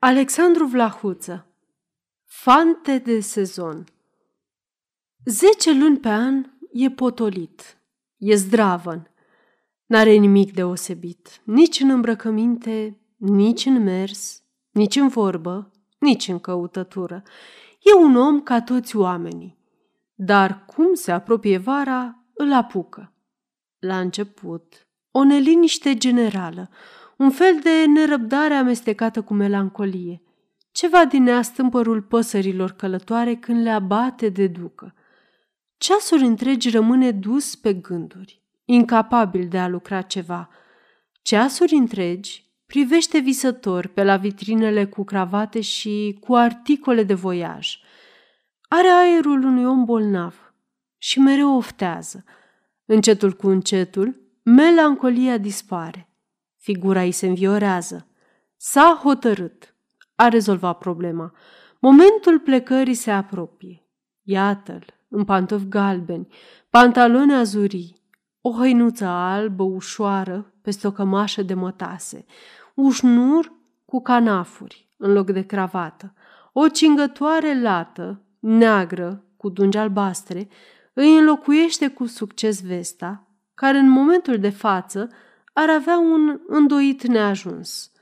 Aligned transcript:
Alexandru 0.00 0.66
Vlahuță 0.66 1.46
Fante 2.24 2.98
de 2.98 3.20
sezon 3.20 3.84
Zece 5.24 5.72
luni 5.72 5.98
pe 5.98 6.08
an 6.08 6.44
e 6.72 6.90
potolit, 6.90 7.78
e 8.16 8.34
zdravăn. 8.34 9.10
N-are 9.86 10.14
nimic 10.14 10.52
deosebit, 10.52 11.40
nici 11.44 11.80
în 11.80 11.90
îmbrăcăminte, 11.90 12.98
nici 13.16 13.64
în 13.64 13.82
mers, 13.82 14.42
nici 14.70 14.96
în 14.96 15.08
vorbă, 15.08 15.70
nici 15.98 16.28
în 16.28 16.38
căutătură. 16.38 17.22
E 17.80 17.94
un 17.94 18.16
om 18.16 18.40
ca 18.40 18.62
toți 18.62 18.96
oamenii. 18.96 19.58
Dar 20.14 20.64
cum 20.64 20.94
se 20.94 21.12
apropie 21.12 21.58
vara, 21.58 22.24
îl 22.34 22.52
apucă. 22.52 23.12
La 23.78 23.98
început, 24.00 24.88
o 25.10 25.24
neliniște 25.24 25.96
generală, 25.96 26.70
un 27.18 27.30
fel 27.30 27.58
de 27.62 27.84
nerăbdare 27.86 28.54
amestecată 28.54 29.22
cu 29.22 29.34
melancolie, 29.34 30.22
ceva 30.72 31.04
din 31.04 31.22
neastâmpărul 31.22 32.02
păsărilor 32.02 32.70
călătoare 32.70 33.34
când 33.34 33.62
le 33.62 33.70
abate 33.70 34.28
de 34.28 34.46
ducă. 34.46 34.94
Ceasuri 35.76 36.22
întregi 36.22 36.70
rămâne 36.70 37.10
dus 37.10 37.54
pe 37.54 37.72
gânduri, 37.72 38.42
incapabil 38.64 39.48
de 39.48 39.58
a 39.58 39.68
lucra 39.68 40.02
ceva. 40.02 40.48
Ceasuri 41.22 41.74
întregi 41.74 42.46
privește 42.66 43.18
visător 43.18 43.86
pe 43.86 44.04
la 44.04 44.16
vitrinele 44.16 44.86
cu 44.86 45.04
cravate 45.04 45.60
și 45.60 46.18
cu 46.20 46.34
articole 46.34 47.02
de 47.02 47.14
voiaj. 47.14 47.78
Are 48.68 48.88
aerul 48.88 49.44
unui 49.44 49.64
om 49.64 49.84
bolnav 49.84 50.54
și 50.98 51.18
mereu 51.18 51.56
oftează. 51.56 52.24
Încetul 52.84 53.32
cu 53.32 53.48
încetul, 53.48 54.20
melancolia 54.42 55.38
dispare. 55.38 56.07
Figura 56.58 57.02
îi 57.02 57.12
se 57.12 57.26
înviorează. 57.26 58.06
S-a 58.56 59.00
hotărât. 59.02 59.74
A 60.14 60.28
rezolvat 60.28 60.78
problema. 60.78 61.32
Momentul 61.80 62.38
plecării 62.38 62.94
se 62.94 63.10
apropie. 63.10 63.82
Iată-l, 64.22 64.84
în 65.08 65.24
pantofi 65.24 65.68
galbeni, 65.68 66.28
pantaloni 66.70 67.34
azurii, 67.34 67.96
o 68.40 68.52
hăinuță 68.52 69.04
albă 69.04 69.62
ușoară 69.62 70.52
peste 70.62 70.86
o 70.86 70.90
cămașă 70.90 71.42
de 71.42 71.54
mătase, 71.54 72.24
ușnur 72.74 73.52
cu 73.84 74.02
canafuri 74.02 74.88
în 74.96 75.12
loc 75.12 75.30
de 75.30 75.42
cravată, 75.42 76.14
o 76.52 76.68
cingătoare 76.68 77.60
lată, 77.60 78.22
neagră, 78.38 79.24
cu 79.36 79.48
dungi 79.48 79.78
albastre, 79.78 80.48
îi 80.92 81.18
înlocuiește 81.18 81.88
cu 81.88 82.06
succes 82.06 82.62
vesta, 82.62 83.26
care 83.54 83.78
în 83.78 83.88
momentul 83.88 84.38
de 84.38 84.50
față 84.50 85.08
ar 85.58 85.70
avea 85.70 85.98
un 85.98 86.40
îndoit 86.46 87.06
neajuns. 87.06 87.92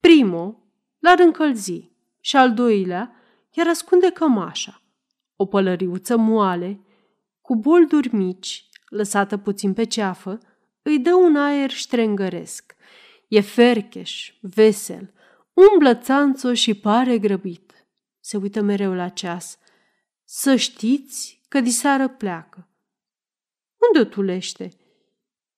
Primo 0.00 0.62
l-ar 0.98 1.18
încălzi 1.18 1.90
și 2.20 2.36
al 2.36 2.54
doilea 2.54 3.14
iar 3.50 3.66
ascunde 3.68 4.10
cămașa. 4.10 4.82
O 5.36 5.46
pălăriuță 5.46 6.16
moale, 6.16 6.80
cu 7.40 7.56
bolduri 7.56 8.14
mici, 8.14 8.68
lăsată 8.88 9.36
puțin 9.36 9.72
pe 9.72 9.84
ceafă, 9.84 10.38
îi 10.82 10.98
dă 10.98 11.14
un 11.14 11.36
aer 11.36 11.70
ștrengăresc. 11.70 12.74
E 13.28 13.40
fercheș, 13.40 14.32
vesel, 14.40 15.12
umblă 15.52 15.94
țanțo 15.94 16.54
și 16.54 16.74
pare 16.74 17.18
grăbit. 17.18 17.86
Se 18.20 18.36
uită 18.36 18.60
mereu 18.60 18.92
la 18.92 19.08
ceas. 19.08 19.58
Să 20.24 20.56
știți 20.56 21.40
că 21.48 21.60
disară 21.60 22.08
pleacă. 22.08 22.68
Unde 23.88 24.08
o 24.08 24.10
tulește? 24.10 24.72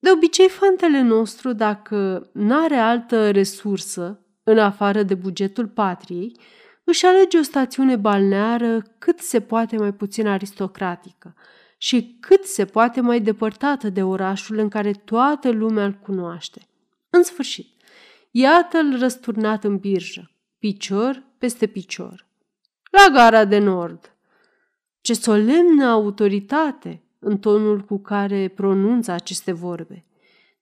De 0.00 0.10
obicei, 0.10 0.48
fantele 0.48 1.00
nostru, 1.00 1.52
dacă 1.52 2.30
n-are 2.32 2.76
altă 2.76 3.30
resursă 3.30 4.24
în 4.42 4.58
afară 4.58 5.02
de 5.02 5.14
bugetul 5.14 5.68
patriei, 5.68 6.36
își 6.84 7.06
alege 7.06 7.38
o 7.38 7.42
stațiune 7.42 7.96
balneară 7.96 8.82
cât 8.98 9.18
se 9.18 9.40
poate 9.40 9.76
mai 9.76 9.92
puțin 9.92 10.26
aristocratică 10.26 11.34
și 11.78 12.16
cât 12.20 12.44
se 12.44 12.64
poate 12.64 13.00
mai 13.00 13.20
depărtată 13.20 13.88
de 13.88 14.02
orașul 14.02 14.58
în 14.58 14.68
care 14.68 14.92
toată 14.92 15.50
lumea 15.50 15.84
îl 15.84 15.92
cunoaște. 15.92 16.68
În 17.10 17.22
sfârșit, 17.22 17.68
iată-l 18.30 18.98
răsturnat 18.98 19.64
în 19.64 19.76
birjă, 19.76 20.30
picior 20.58 21.22
peste 21.38 21.66
picior. 21.66 22.26
La 22.90 23.12
gara 23.12 23.44
de 23.44 23.58
nord. 23.58 24.16
Ce 25.00 25.14
solemnă 25.14 25.84
autoritate! 25.84 27.02
În 27.20 27.38
tonul 27.38 27.80
cu 27.80 27.98
care 27.98 28.48
pronunță 28.48 29.10
aceste 29.10 29.52
vorbe. 29.52 30.04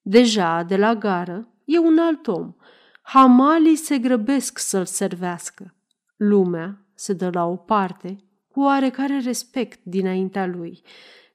Deja, 0.03 0.63
de 0.63 0.77
la 0.77 0.95
gară, 0.95 1.49
e 1.65 1.79
un 1.79 1.99
alt 1.99 2.27
om. 2.27 2.55
Hamalii 3.03 3.77
se 3.77 3.99
grăbesc 3.99 4.59
să-l 4.59 4.85
servească. 4.85 5.75
Lumea 6.17 6.87
se 6.95 7.13
dă 7.13 7.31
la 7.33 7.45
o 7.45 7.57
parte, 7.57 8.17
cu 8.49 8.61
oarecare 8.61 9.19
respect 9.19 9.81
dinaintea 9.85 10.47
lui. 10.47 10.83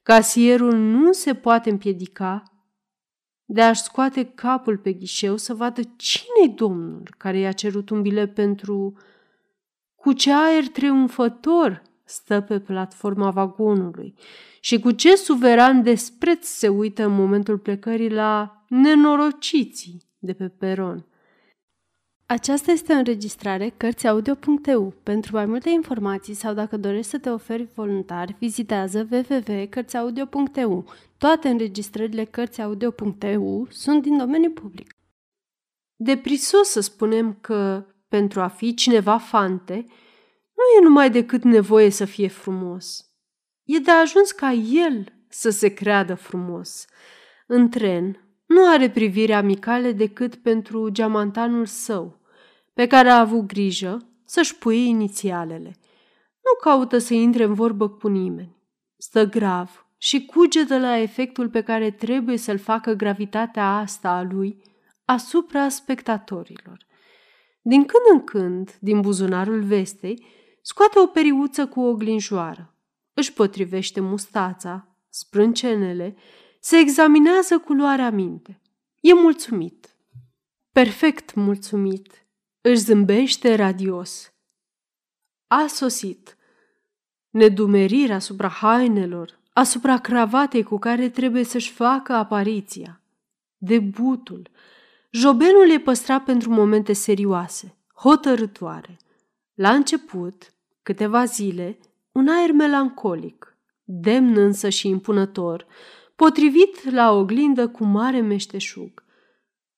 Casierul 0.03 0.73
nu 0.73 1.11
se 1.11 1.33
poate 1.33 1.69
împiedica 1.69 2.43
de 3.45 3.61
a-și 3.61 3.81
scoate 3.81 4.25
capul 4.25 4.77
pe 4.77 4.93
ghișeu 4.93 5.37
să 5.37 5.53
vadă 5.53 5.81
cine-i 5.95 6.53
domnul 6.55 7.15
care 7.17 7.37
i-a 7.37 7.51
cerut 7.51 7.89
un 7.89 8.01
bilet 8.01 8.33
pentru... 8.33 8.97
Cu 9.95 10.13
ce 10.13 10.33
aer 10.33 10.67
triumfător 10.67 11.81
stă 12.13 12.41
pe 12.41 12.59
platforma 12.59 13.29
vagonului 13.29 14.15
și 14.59 14.79
cu 14.79 14.91
ce 14.91 15.15
suveran 15.15 15.83
despreț 15.83 16.45
se 16.47 16.67
uită 16.67 17.05
în 17.05 17.11
momentul 17.11 17.57
plecării 17.57 18.09
la 18.09 18.63
nenorociții 18.67 20.01
de 20.19 20.33
pe 20.33 20.47
peron. 20.47 21.05
Aceasta 22.25 22.71
este 22.71 22.93
o 22.93 22.95
înregistrare 22.95 23.73
Cărțiaudio.eu. 23.77 24.93
Pentru 25.03 25.35
mai 25.35 25.45
multe 25.45 25.69
informații 25.69 26.33
sau 26.33 26.53
dacă 26.53 26.77
dorești 26.77 27.09
să 27.11 27.19
te 27.19 27.29
oferi 27.29 27.67
voluntar, 27.75 28.35
vizitează 28.39 29.07
www.cărțiaudio.eu. 29.11 30.85
Toate 31.17 31.47
înregistrările 31.47 32.23
Cărțiaudio.eu 32.23 33.67
sunt 33.69 34.01
din 34.01 34.17
domeniu 34.17 34.51
public. 34.51 34.95
Deprisos 35.95 36.67
să 36.67 36.79
spunem 36.79 37.37
că, 37.41 37.85
pentru 38.07 38.41
a 38.41 38.47
fi 38.47 38.73
cineva 38.73 39.17
fante, 39.17 39.85
nu 40.55 40.79
e 40.79 40.83
numai 40.83 41.09
decât 41.09 41.43
nevoie 41.43 41.89
să 41.89 42.05
fie 42.05 42.27
frumos. 42.27 43.05
E 43.63 43.77
de 43.77 43.91
ajuns 43.91 44.31
ca 44.31 44.51
el 44.51 45.13
să 45.29 45.49
se 45.49 45.67
creadă 45.67 46.15
frumos. 46.15 46.85
În 47.47 47.69
tren 47.69 48.23
nu 48.45 48.69
are 48.69 48.89
privire 48.89 49.33
amicale 49.33 49.91
decât 49.91 50.35
pentru 50.35 50.89
geamantanul 50.89 51.65
său, 51.65 52.19
pe 52.73 52.87
care 52.87 53.09
a 53.09 53.19
avut 53.19 53.45
grijă 53.45 54.07
să-și 54.25 54.57
puie 54.57 54.87
inițialele. 54.87 55.75
Nu 56.43 56.71
caută 56.71 56.97
să 56.97 57.13
intre 57.13 57.43
în 57.43 57.53
vorbă 57.53 57.89
cu 57.89 58.07
nimeni. 58.07 58.57
Stă 58.97 59.25
grav 59.25 59.87
și 59.97 60.25
cugetă 60.25 60.79
la 60.79 60.97
efectul 60.97 61.49
pe 61.49 61.61
care 61.61 61.91
trebuie 61.91 62.37
să-l 62.37 62.57
facă 62.57 62.93
gravitatea 62.93 63.77
asta 63.77 64.09
a 64.09 64.21
lui 64.21 64.61
asupra 65.05 65.69
spectatorilor. 65.69 66.85
Din 67.61 67.85
când 67.85 68.03
în 68.13 68.23
când, 68.23 68.77
din 68.79 69.01
buzunarul 69.01 69.61
vestei, 69.61 70.25
scoate 70.65 70.99
o 70.99 71.07
periuță 71.07 71.67
cu 71.67 71.81
o 71.81 71.93
glinjoară, 71.93 72.75
își 73.13 73.33
potrivește 73.33 73.99
mustața, 73.99 74.87
sprâncenele, 75.09 76.15
se 76.59 76.77
examinează 76.77 77.59
culoarea 77.59 78.09
minte. 78.09 78.61
E 78.99 79.13
mulțumit. 79.13 79.95
Perfect 80.71 81.33
mulțumit. 81.33 82.25
Își 82.61 82.79
zâmbește 82.79 83.55
radios. 83.55 84.33
A 85.47 85.65
sosit. 85.67 86.37
Nedumerire 87.29 88.13
asupra 88.13 88.47
hainelor, 88.47 89.39
asupra 89.53 89.97
cravatei 89.97 90.63
cu 90.63 90.77
care 90.77 91.09
trebuie 91.09 91.43
să-și 91.43 91.71
facă 91.71 92.13
apariția. 92.13 93.01
Debutul. 93.57 94.49
Jobelul 95.11 95.69
e 95.69 95.79
păstrat 95.79 96.23
pentru 96.23 96.49
momente 96.49 96.93
serioase, 96.93 97.77
hotărătoare. 97.95 98.97
La 99.53 99.73
început, 99.73 100.53
câteva 100.83 101.25
zile, 101.25 101.79
un 102.11 102.27
aer 102.27 102.51
melancolic, 102.51 103.57
demn 103.83 104.37
însă 104.37 104.69
și 104.69 104.87
impunător, 104.87 105.65
potrivit 106.15 106.91
la 106.91 107.11
oglindă 107.11 107.67
cu 107.67 107.83
mare 107.83 108.21
meșteșug. 108.21 109.03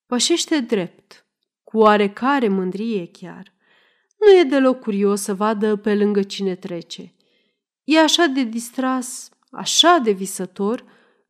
Pășește 0.06 0.60
drept, 0.60 1.26
cu 1.64 1.78
oarecare 1.78 2.48
mândrie 2.48 3.10
chiar. 3.12 3.54
Nu 4.20 4.40
e 4.40 4.44
deloc 4.44 4.80
curios 4.80 5.22
să 5.22 5.34
vadă 5.34 5.76
pe 5.76 5.96
lângă 5.96 6.24
cine 6.24 6.56
trece. 6.56 7.14
E 7.84 8.00
așa 8.00 8.26
de 8.26 8.44
distras, 8.44 9.30
așa 9.52 9.98
de 10.04 10.12
visător, 10.12 10.84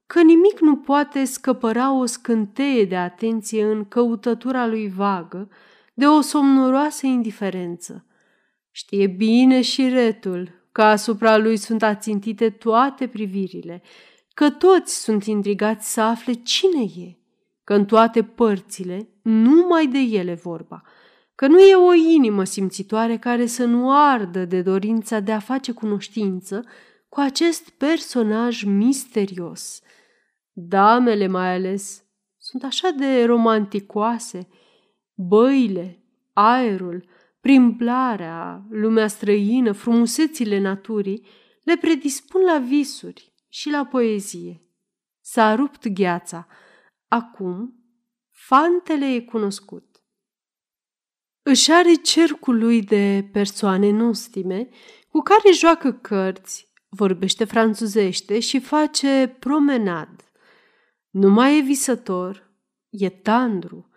că 0.06 0.22
nimic 0.22 0.60
nu 0.60 0.78
poate 0.78 1.26
scăpăra 1.26 1.92
o 1.92 2.06
scânteie 2.06 2.86
de 2.86 2.96
atenție 2.96 3.66
în 3.66 3.86
căutătura 3.86 4.68
lui 4.68 4.90
vagă 4.90 5.50
de 5.94 6.08
o 6.08 6.22
somnoroasă 6.22 7.06
indiferență. 7.06 8.06
Știe 8.78 9.08
bine 9.08 9.62
și 9.62 9.90
retul 9.90 10.68
că 10.72 10.82
asupra 10.82 11.38
lui 11.38 11.58
sunt 11.58 11.84
ațintite 11.84 12.50
toate 12.50 13.08
privirile, 13.08 13.82
că 14.34 14.50
toți 14.50 15.04
sunt 15.04 15.24
intrigați 15.24 15.94
să 15.94 16.02
afle 16.02 16.34
cine 16.34 16.84
e, 16.84 17.18
că 17.64 17.74
în 17.74 17.86
toate 17.86 18.24
părțile, 18.24 19.10
numai 19.22 19.88
de 19.88 19.98
ele 19.98 20.34
vorba, 20.34 20.84
că 21.36 21.48
nu 21.48 21.60
e 21.60 21.76
o 21.76 21.94
inimă 21.94 22.44
simțitoare 22.44 23.18
care 23.18 23.46
să 23.46 23.66
nu 23.66 23.92
ardă 23.92 24.46
de 24.46 24.62
dorința 24.62 25.20
de 25.20 25.32
a 25.32 25.40
face 25.40 25.72
cunoștință 25.72 26.64
cu 27.10 27.20
acest 27.20 27.70
personaj 27.70 28.64
misterios. 28.64 29.82
Damele 30.52 31.28
mai 31.28 31.54
ales 31.54 32.04
sunt 32.38 32.64
așa 32.64 32.90
de 32.90 33.24
romanticoase, 33.24 34.48
băile, 35.14 36.04
aerul, 36.34 37.14
primblarea, 37.46 38.66
lumea 38.70 39.08
străină, 39.08 39.72
frumusețile 39.72 40.60
naturii, 40.60 41.26
le 41.64 41.78
predispun 41.78 42.42
la 42.42 42.58
visuri 42.58 43.34
și 43.50 43.70
la 43.70 43.86
poezie. 43.86 44.62
S-a 45.22 45.56
rupt 45.56 45.88
gheața. 45.88 46.48
Acum, 47.08 47.84
fantele 48.32 49.14
e 49.14 49.20
cunoscut. 49.22 50.04
Își 51.42 51.72
are 51.72 51.94
cercul 51.94 52.58
lui 52.58 52.82
de 52.82 53.30
persoane 53.32 53.92
nostime 53.92 54.70
cu 55.10 55.20
care 55.20 55.52
joacă 55.54 55.94
cărți, 55.94 56.74
vorbește 56.90 57.44
franțuzește 57.44 58.40
și 58.40 58.60
face 58.60 59.36
promenad. 59.40 60.32
Nu 61.10 61.30
mai 61.30 61.58
e 61.58 61.62
visător, 61.62 62.52
e 62.90 63.10
tandru. 63.10 63.90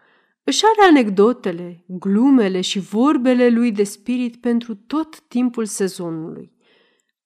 Își 0.49 0.65
are 0.65 0.89
anecdotele, 0.89 1.85
glumele 1.87 2.61
și 2.61 2.79
vorbele 2.79 3.49
lui 3.49 3.73
de 3.73 3.85
spirit 3.85 4.37
pentru 4.37 4.75
tot 4.75 5.21
timpul 5.21 5.65
sezonului. 5.65 6.53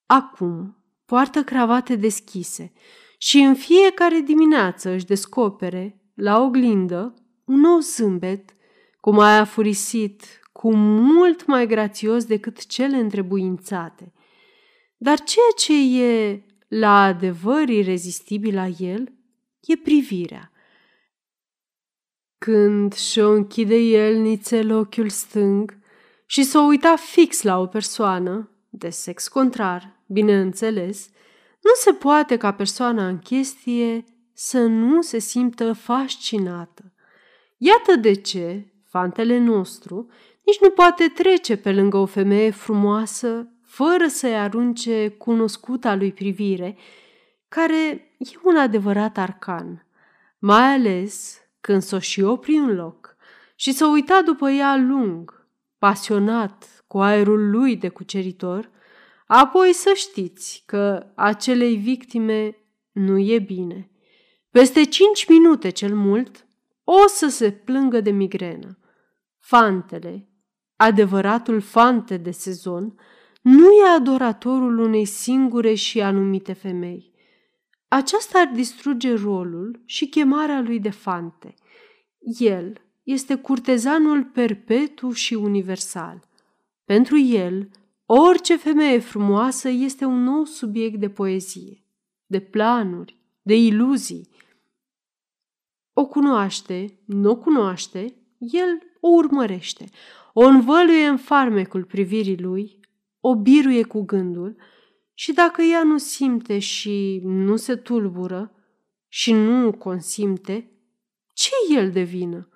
Acum 0.05 0.77
poartă 1.05 1.43
cravate 1.43 1.95
deschise 1.95 2.71
și 3.17 3.37
în 3.37 3.55
fiecare 3.55 4.19
dimineață 4.19 4.89
își 4.89 5.05
descopere, 5.05 6.01
la 6.13 6.41
oglindă, 6.41 7.13
un 7.45 7.59
nou 7.59 7.79
zâmbet, 7.79 8.55
cu 8.99 9.11
mai 9.11 9.37
afurisit, 9.37 10.23
cu 10.51 10.75
mult 10.75 11.45
mai 11.45 11.67
grațios 11.67 12.25
decât 12.25 12.65
cele 12.65 12.97
întrebuințate. 12.97 14.13
Dar 14.97 15.19
ceea 15.19 15.51
ce 15.57 16.01
e 16.03 16.43
la 16.67 17.03
adevăr 17.03 17.69
irezistibil 17.69 18.53
la 18.53 18.67
el 18.67 19.13
e 19.61 19.75
privirea. 19.75 20.52
Când 22.43 22.93
și-o 22.93 23.29
închide 23.29 23.75
el 23.75 24.15
nițel 24.15 24.71
ochiul 24.71 25.09
stâng 25.09 25.77
și 26.25 26.43
s-o 26.43 26.59
uita 26.59 26.95
fix 26.95 27.41
la 27.41 27.59
o 27.59 27.65
persoană, 27.65 28.49
de 28.69 28.89
sex 28.89 29.27
contrar, 29.27 29.99
bineînțeles, 30.07 31.09
nu 31.61 31.71
se 31.75 31.91
poate 31.91 32.37
ca 32.37 32.53
persoana 32.53 33.07
în 33.07 33.19
chestie 33.19 34.03
să 34.33 34.59
nu 34.59 35.01
se 35.01 35.19
simtă 35.19 35.73
fascinată. 35.73 36.93
Iată 37.57 37.95
de 37.95 38.13
ce 38.13 38.73
fantele 38.85 39.37
nostru 39.37 40.07
nici 40.45 40.59
nu 40.61 40.69
poate 40.69 41.07
trece 41.07 41.57
pe 41.57 41.71
lângă 41.71 41.97
o 41.97 42.05
femeie 42.05 42.49
frumoasă 42.49 43.47
fără 43.61 44.07
să-i 44.07 44.37
arunce 44.37 45.09
cunoscuta 45.09 45.95
lui 45.95 46.11
privire, 46.11 46.77
care 47.47 48.15
e 48.17 48.39
un 48.43 48.57
adevărat 48.57 49.17
arcan, 49.17 49.87
mai 50.39 50.73
ales 50.73 51.42
când 51.63 51.81
s-o 51.81 51.99
și 51.99 52.21
opri 52.21 52.55
în 52.55 52.75
loc 52.75 53.15
și 53.55 53.71
s-o 53.71 53.87
uita 53.87 54.21
după 54.21 54.49
ea 54.49 54.75
lung, 54.75 55.47
pasionat, 55.77 56.83
cu 56.87 56.99
aerul 56.99 57.49
lui 57.49 57.77
de 57.77 57.89
cuceritor, 57.89 58.69
apoi 59.27 59.73
să 59.73 59.91
știți 59.95 60.63
că 60.65 61.11
acelei 61.15 61.75
victime 61.75 62.57
nu 62.91 63.17
e 63.17 63.39
bine. 63.39 63.91
Peste 64.49 64.83
cinci 64.83 65.27
minute 65.27 65.69
cel 65.69 65.95
mult 65.95 66.47
o 66.83 67.07
să 67.07 67.27
se 67.27 67.51
plângă 67.51 68.01
de 68.01 68.11
migrenă. 68.11 68.77
Fantele, 69.39 70.29
adevăratul 70.75 71.61
fante 71.61 72.17
de 72.17 72.31
sezon, 72.31 72.99
nu 73.41 73.71
e 73.71 73.95
adoratorul 73.95 74.79
unei 74.79 75.05
singure 75.05 75.73
și 75.73 76.01
anumite 76.01 76.53
femei. 76.53 77.12
Aceasta 77.93 78.39
ar 78.39 78.47
distruge 78.53 79.13
rolul 79.13 79.81
și 79.85 80.07
chemarea 80.07 80.61
lui 80.61 80.79
de 80.79 80.89
fante. 80.89 81.53
El 82.39 82.81
este 83.03 83.35
curtezanul 83.35 84.23
perpetu 84.23 85.11
și 85.11 85.33
universal. 85.33 86.27
Pentru 86.85 87.17
el, 87.17 87.69
orice 88.05 88.55
femeie 88.55 88.99
frumoasă 88.99 89.69
este 89.69 90.05
un 90.05 90.23
nou 90.23 90.43
subiect 90.43 90.99
de 90.99 91.09
poezie, 91.09 91.83
de 92.25 92.39
planuri, 92.39 93.17
de 93.41 93.55
iluzii. 93.55 94.29
O 95.93 96.05
cunoaște, 96.05 96.99
nu 97.05 97.29
o 97.29 97.35
cunoaște, 97.35 98.15
el 98.39 98.79
o 98.99 99.07
urmărește, 99.07 99.85
o 100.33 100.45
învăluie 100.45 101.05
în 101.05 101.17
farmecul 101.17 101.83
privirii 101.83 102.41
lui, 102.41 102.79
o 103.19 103.35
biruie 103.35 103.83
cu 103.83 104.01
gândul 104.01 104.55
și 105.13 105.33
dacă 105.33 105.61
ea 105.61 105.83
nu 105.83 105.97
simte 105.97 106.59
și 106.59 107.21
nu 107.23 107.55
se 107.55 107.75
tulbură 107.75 108.51
și 109.07 109.33
nu 109.33 109.71
consimte, 109.71 110.71
ce 111.33 111.51
el 111.75 111.91
de 111.91 112.01
vină? 112.01 112.47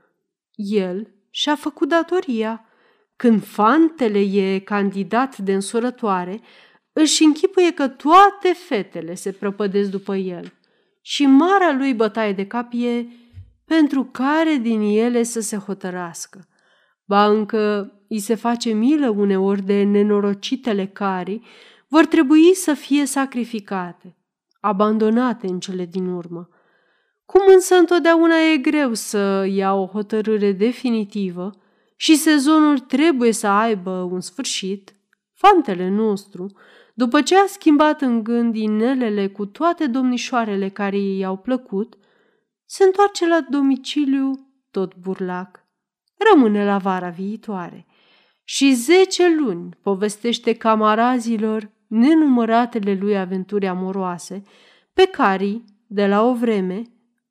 El 0.56 1.14
și-a 1.30 1.56
făcut 1.56 1.90
datoria. 1.90 2.66
Când 3.16 3.44
fantele 3.44 4.20
e 4.20 4.60
candidat 4.60 5.38
de 5.38 5.54
însurătoare, 5.54 6.42
își 6.94 7.24
închipuie 7.24 7.74
că 7.74 7.88
toate 7.88 8.54
fetele 8.68 9.14
se 9.14 9.32
prăpădesc 9.32 9.90
după 9.90 10.16
el 10.16 10.54
și 11.02 11.26
marea 11.26 11.74
lui 11.74 11.94
bătaie 11.94 12.34
de 12.34 12.48
cap 12.48 12.72
e 12.74 13.06
pentru 13.66 14.04
care 14.04 14.56
din 14.56 14.82
ele 14.82 15.24
să 15.24 15.40
se 15.40 15.58
hotărască. 15.58 16.48
Ba 17.06 17.26
încă 17.26 17.92
îi 18.10 18.20
se 18.20 18.36
face 18.36 18.70
milă 18.74 19.10
uneori 19.10 19.62
de 19.62 19.84
nenorocitele 19.84 20.86
care 20.86 21.42
vor 21.88 22.06
trebui 22.06 22.56
să 22.56 22.74
fie 22.74 23.06
sacrificate, 23.06 24.18
abandonate 24.60 25.48
în 25.48 25.60
cele 25.60 25.86
din 25.86 26.08
urmă. 26.08 26.50
Cum 27.26 27.42
însă 27.48 27.76
întotdeauna 27.76 28.36
e 28.36 28.58
greu 28.58 28.94
să 28.94 29.46
ia 29.50 29.74
o 29.74 29.86
hotărâre 29.86 30.52
definitivă 30.52 31.52
și 31.96 32.16
sezonul 32.16 32.80
trebuie 32.80 33.32
să 33.32 33.48
aibă 33.48 33.92
un 33.92 34.22
sfârșit, 34.22 34.96
fantele 35.34 35.90
nostru, 35.90 36.52
după 36.94 37.22
ce 37.22 37.38
a 37.38 37.46
schimbat 37.48 38.02
în 38.02 38.24
gând 38.24 38.56
inelele 38.56 39.28
cu 39.28 39.46
toate 39.46 39.88
domnișoarele 39.88 40.70
care 40.70 40.98
i-au 40.98 41.38
plăcut, 41.38 41.98
se 42.66 42.84
întoarce 42.84 43.28
la 43.28 43.46
domiciliu 43.50 44.50
tot 44.72 44.96
burlac. 44.96 45.66
Rămâne 46.32 46.66
la 46.66 46.78
vara 46.78 47.10
viitoare 47.10 47.86
și 48.44 48.74
zece 48.74 49.36
luni 49.36 49.78
povestește 49.82 50.54
camarazilor 50.54 51.72
nenumăratele 51.88 52.94
lui 52.94 53.18
aventuri 53.18 53.68
amoroase, 53.68 54.44
pe 54.94 55.06
care, 55.06 55.64
de 55.88 56.08
la 56.08 56.24
o 56.24 56.34
vreme, 56.34 56.82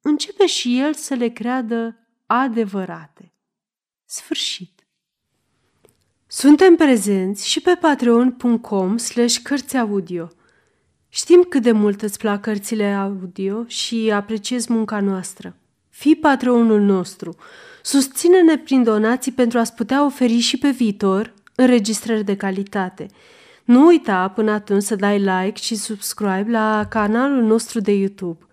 începe 0.00 0.46
și 0.46 0.80
el 0.80 0.94
să 0.94 1.14
le 1.14 1.28
creadă 1.28 1.96
adevărate. 2.26 3.32
Sfârșit. 4.04 4.86
Suntem 6.26 6.76
prezenți 6.76 7.48
și 7.48 7.60
pe 7.60 7.78
patreon.com 7.80 8.96
slash 8.96 9.38
cărțiaudio. 9.42 10.28
Știm 11.08 11.46
cât 11.48 11.62
de 11.62 11.72
mult 11.72 12.02
îți 12.02 12.18
plac 12.18 12.40
cărțile 12.40 12.94
audio 12.94 13.64
și 13.66 14.10
apreciez 14.14 14.66
munca 14.66 15.00
noastră. 15.00 15.56
Fii 15.88 16.16
patronul 16.16 16.80
nostru. 16.80 17.36
Susține-ne 17.82 18.58
prin 18.58 18.82
donații 18.82 19.32
pentru 19.32 19.58
a-ți 19.58 19.74
putea 19.74 20.04
oferi 20.04 20.38
și 20.38 20.58
pe 20.58 20.70
viitor 20.70 21.34
înregistrări 21.54 22.24
de 22.24 22.36
calitate. 22.36 23.06
Nu 23.66 23.86
uita 23.86 24.28
până 24.28 24.50
atunci 24.50 24.82
să 24.82 24.96
dai 24.96 25.18
like 25.18 25.60
și 25.60 25.74
subscribe 25.74 26.46
la 26.50 26.86
canalul 26.88 27.42
nostru 27.42 27.80
de 27.80 27.92
YouTube. 27.92 28.45